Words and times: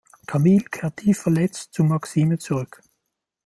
Camille 0.27 0.63
kehrt 0.71 0.95
tief 0.97 1.19
verletzt 1.19 1.75
zu 1.75 1.83
Maxime 1.83 2.39
zurück. 2.39 2.81